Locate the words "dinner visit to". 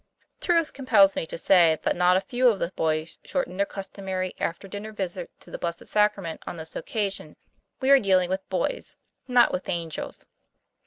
4.67-5.51